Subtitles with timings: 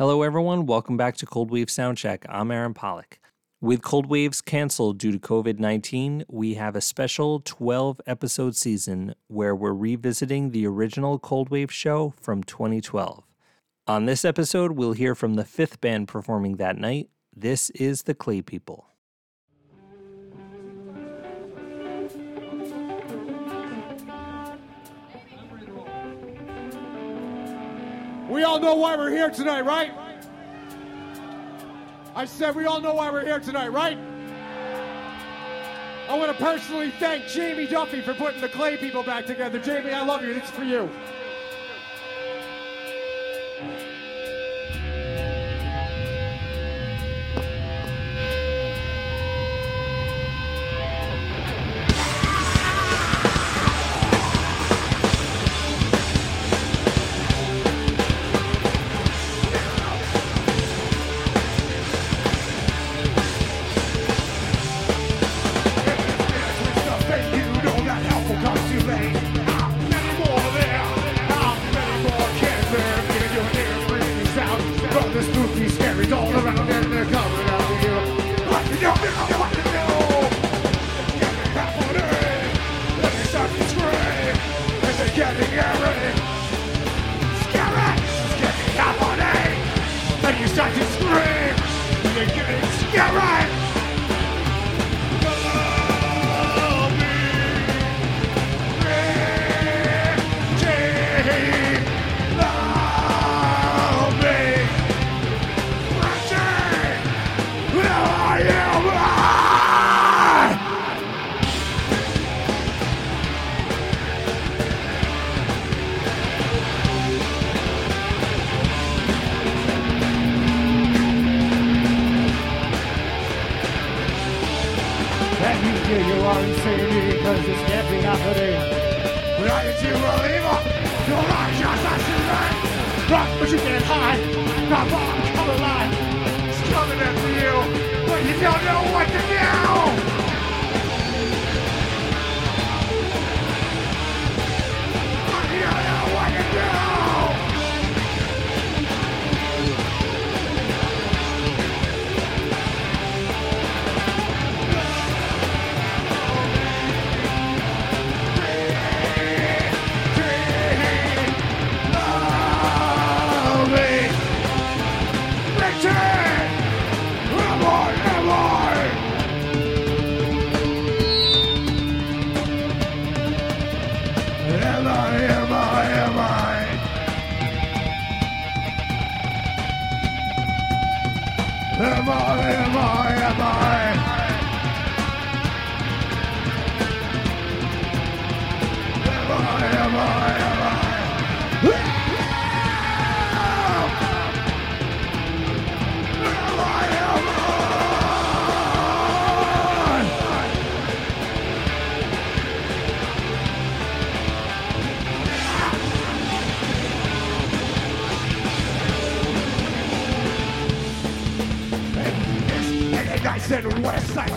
[0.00, 0.64] Hello, everyone.
[0.64, 2.24] Welcome back to Cold Wave Soundcheck.
[2.26, 3.18] I'm Aaron Pollock.
[3.60, 9.14] With Cold Waves canceled due to COVID 19, we have a special 12 episode season
[9.26, 13.24] where we're revisiting the original Cold Wave show from 2012.
[13.86, 17.10] On this episode, we'll hear from the fifth band performing that night.
[17.36, 18.86] This is the Clay People.
[28.30, 29.92] We all know why we're here tonight, right?
[32.14, 33.98] I said we all know why we're here tonight, right?
[36.08, 39.58] I want to personally thank Jamie Duffy for putting the Clay people back together.
[39.58, 40.30] Jamie, I love you.
[40.30, 40.88] Is for you.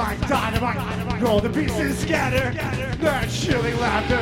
[0.00, 1.20] Like dynamite.
[1.20, 2.52] Roll the pieces scatter.
[2.98, 4.20] That chilling laughter.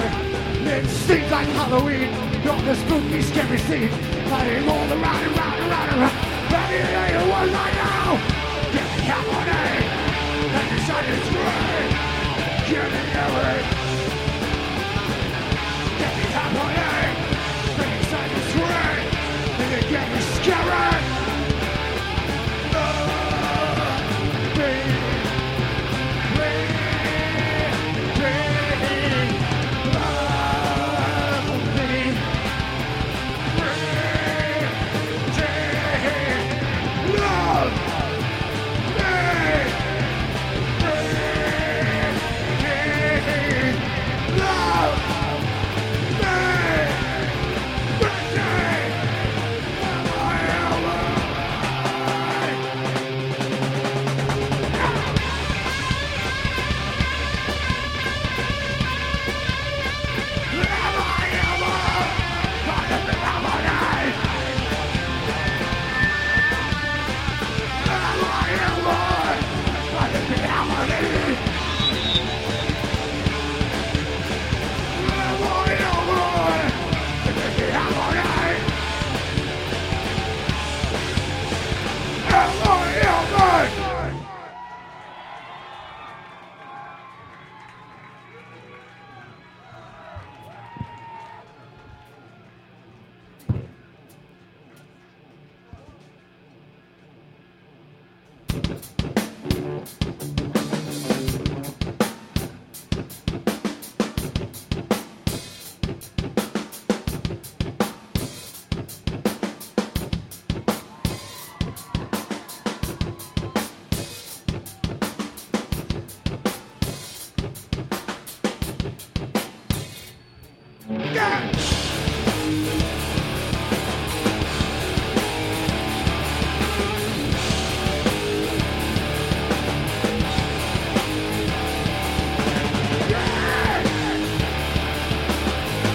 [0.69, 2.13] It seems like Halloween.
[2.49, 3.91] On the spooky scary scene.
[4.29, 6.39] Playing all around and round and round and round.
[6.51, 8.17] Ready to hear one now
[8.73, 9.85] Get happening
[10.57, 12.09] And the sun is gray
[12.71, 13.78] Get me yelling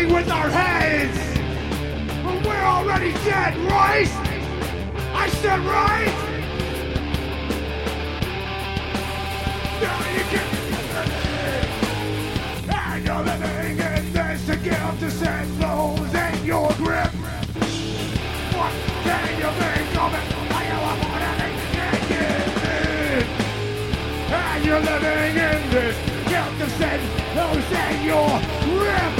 [0.00, 1.18] talking with our heads,
[2.22, 4.08] but we're already dead, right?
[5.14, 6.14] I said right?
[9.80, 10.46] Now you can
[12.72, 17.12] and you're living in this, the guilt is set flows in your grip.
[18.56, 18.72] What
[19.04, 20.26] can you think of it?
[20.54, 21.90] Are you up on anything?
[24.32, 25.96] And you're living in this,
[26.28, 27.00] guilt is set
[27.32, 29.19] flows in your grip.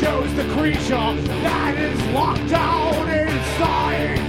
[0.00, 4.19] Joe's the creature that is locked down inside.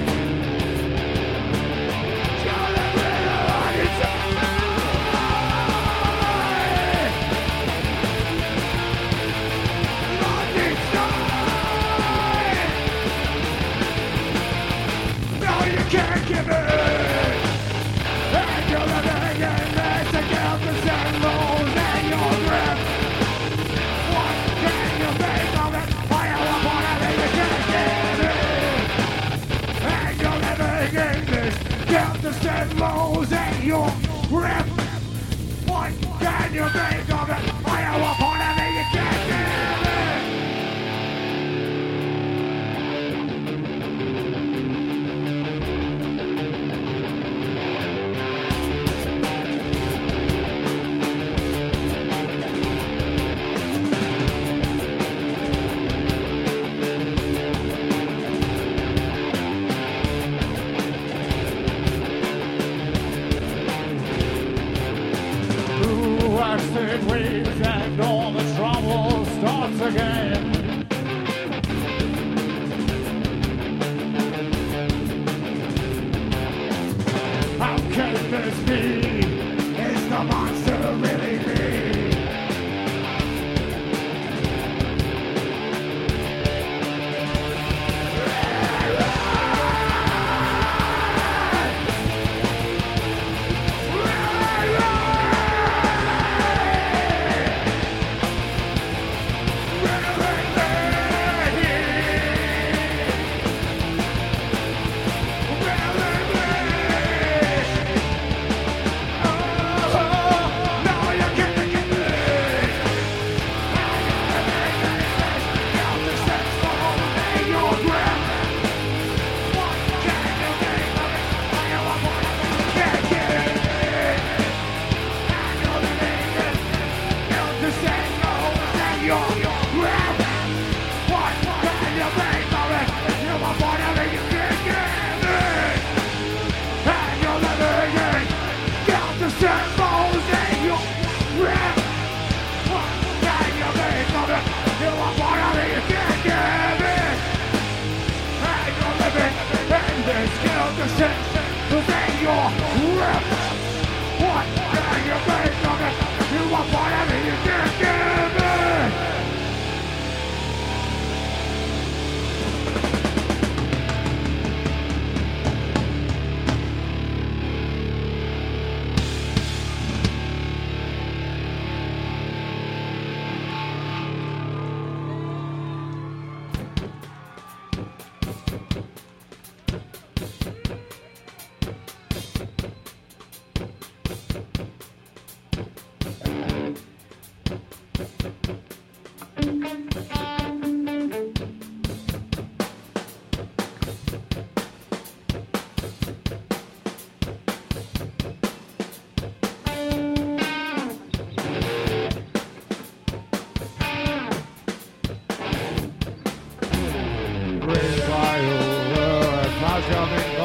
[209.90, 210.41] Benjamin.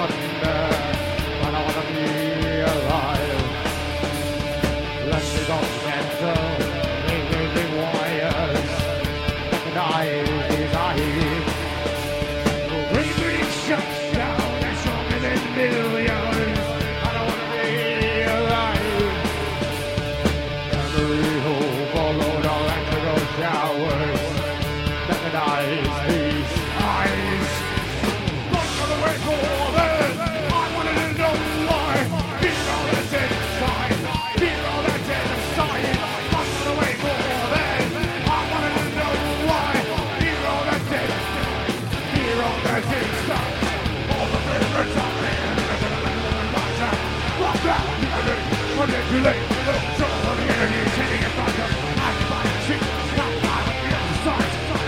[48.87, 49.35] Manipulate.
[49.35, 50.91] Control of the energy.
[50.95, 51.37] Taking it.
[51.37, 51.67] Not the.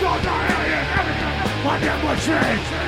[0.00, 0.46] Don't die.
[0.98, 1.64] Everything.
[1.64, 2.87] My change.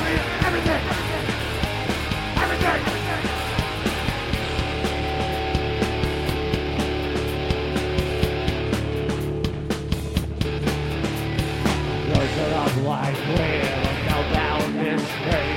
[12.71, 15.55] Up like wind, now down this way.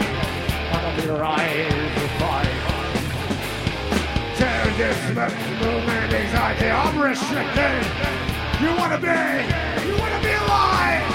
[0.73, 2.59] Computerize the fight.
[4.37, 4.99] Tear this
[5.63, 7.87] movement anxiety, I'm restricted.
[8.61, 9.07] You wanna be,
[9.87, 11.07] you wanna be alive.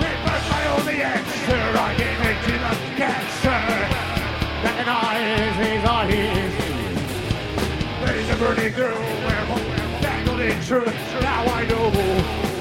[0.00, 3.60] Reverse my only answer, I gave it to the cancer.
[4.64, 6.54] Recognize these eyes.
[8.08, 10.94] Rays are burning through, we're tangled in truth.
[11.20, 11.92] Now I know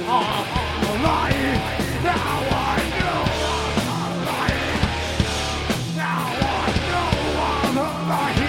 [0.09, 1.78] I'm alive.
[2.01, 3.23] Now I know
[3.91, 4.79] I'm alive.
[5.97, 7.11] Now I know
[7.49, 8.39] I'm alive.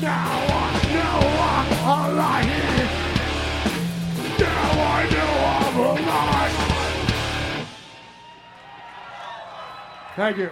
[0.00, 1.20] Now I know
[1.52, 1.70] I'm
[2.14, 2.90] alive.
[4.38, 6.56] Now I know I'm alive.
[10.16, 10.50] Thank you.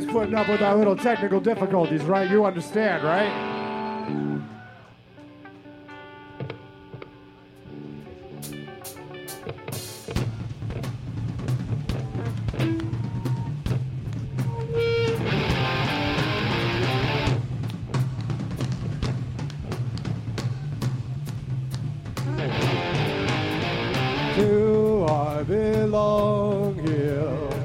[0.00, 2.30] Guys putting up with our little technical difficulties, right?
[2.30, 3.54] You understand, right?
[24.36, 27.55] Do I belong here?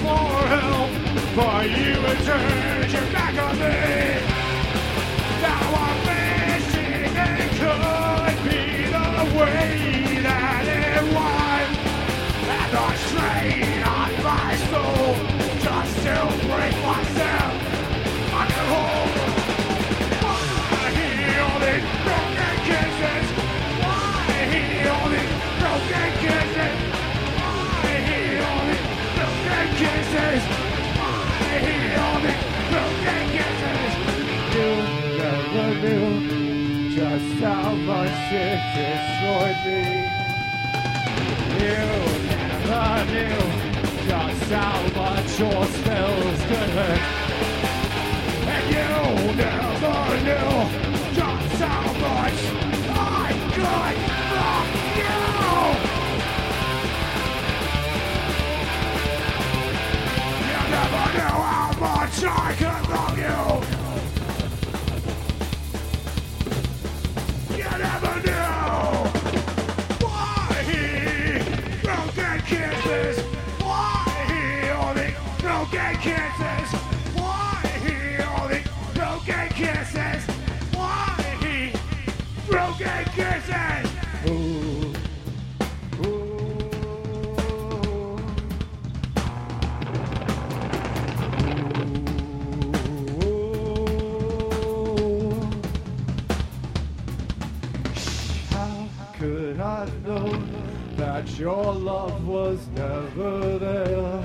[0.00, 0.90] For help,
[1.36, 2.77] but you had
[101.38, 104.22] your love was never there.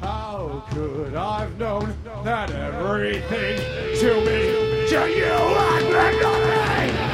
[0.00, 3.58] How could I've known that everything
[4.00, 7.07] to me, to you, and meant?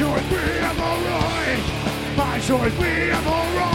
[0.00, 0.36] should be
[0.80, 1.60] alright.
[2.16, 3.69] I should be alright.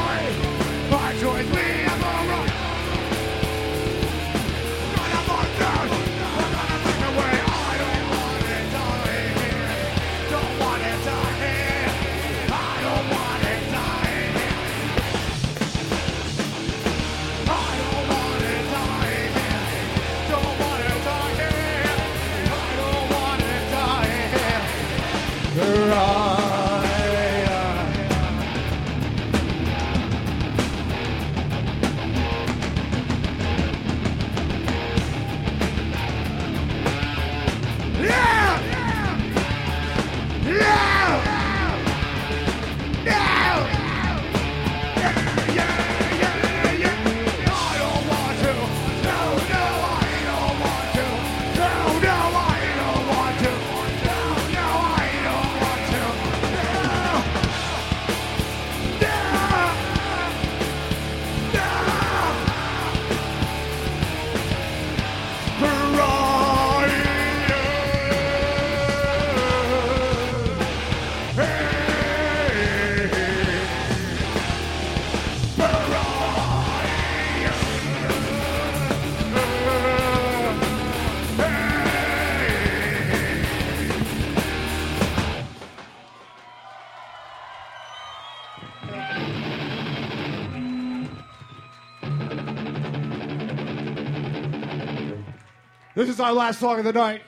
[96.06, 97.24] This is our last song of the night.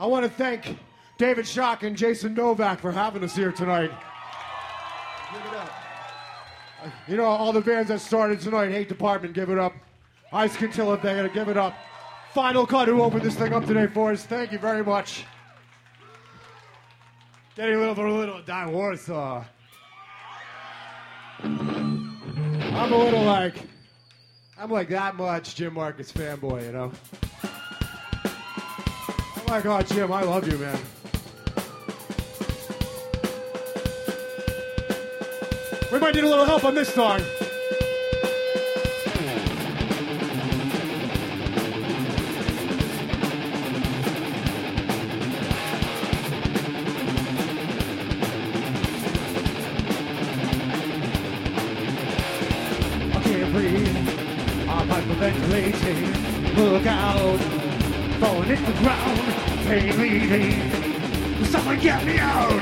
[0.00, 0.76] I want to thank
[1.18, 3.92] David Shock and Jason Novak for having us here tonight.
[5.32, 5.72] Give it up.
[7.06, 9.72] You know, all the bands that started tonight, Hate Department, give it up.
[10.32, 11.76] Ice Cantilla, gotta give it up.
[12.34, 14.24] Final Cut, who opened this thing up today for us.
[14.24, 15.24] Thank you very much.
[17.54, 19.44] Getting a little a little Die Warzau.
[21.38, 23.54] I'm a little like,
[24.58, 26.90] I'm like that much Jim Marcus fanboy, you know?
[29.48, 30.76] I'm like, oh, Jim, I love you, man.
[35.92, 37.20] We might need a little help on this song.
[53.12, 53.96] I can't breathe.
[54.68, 56.56] I'm hyperventilating.
[56.56, 57.65] Look out.
[58.26, 59.20] Falling in the ground.
[59.68, 61.44] Pain leaving.
[61.44, 62.60] Someone get me out.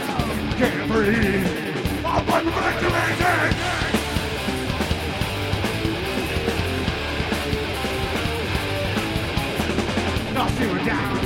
[0.59, 1.46] Can't breathe.
[2.05, 3.55] I'm hyperventilating.
[10.35, 11.16] Not feeling down.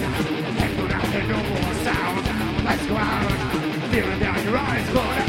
[0.60, 2.64] Head go down, head no more sound.
[2.64, 3.90] Let's go out.
[3.90, 5.27] Feeling down, your eyes go down.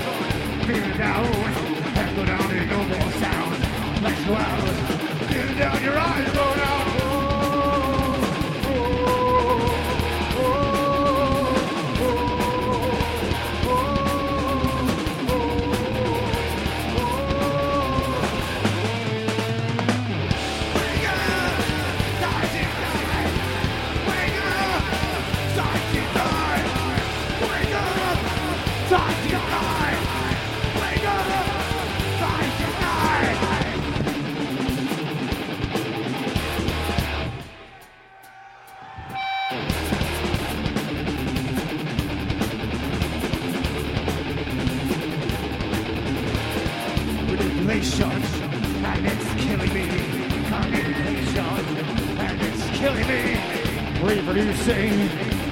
[54.10, 54.94] Reproducing,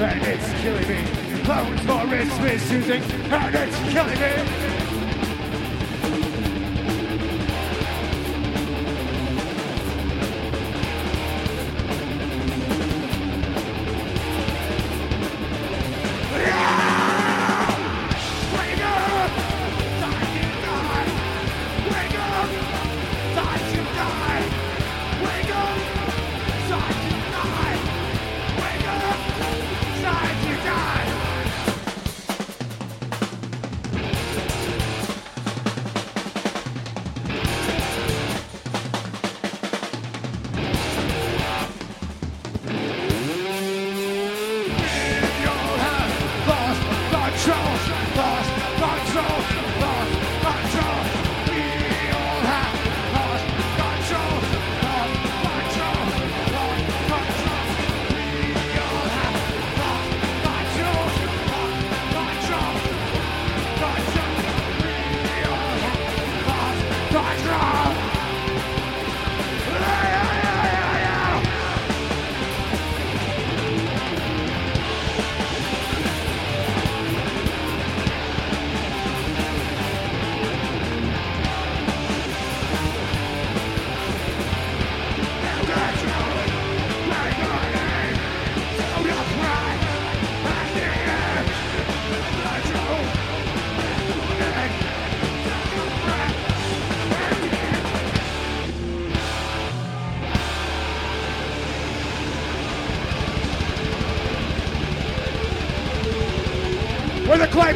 [0.01, 1.05] and it's killing me.
[1.45, 4.76] For its misusing, and it's killing me.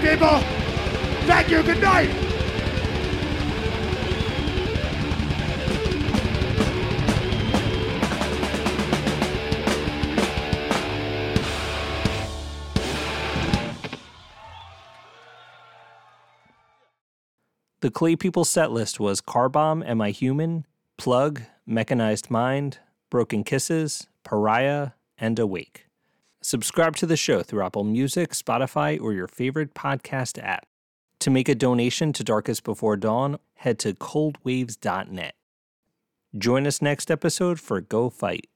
[0.02, 0.40] People.
[1.28, 1.64] Thank you.
[1.64, 2.10] Good night.
[17.82, 20.68] The Clay People set list was Car Bomb, Am I Human,
[21.00, 22.78] Plug, Mechanized Mind,
[23.10, 25.88] Broken Kisses, Pariah, and Awake.
[26.44, 30.66] Subscribe to the show through Apple Music, Spotify, or your favorite podcast app.
[31.20, 35.36] To make a donation to Darkest Before Dawn, head to coldwaves.net.
[36.36, 38.48] Join us next episode for Go Fight.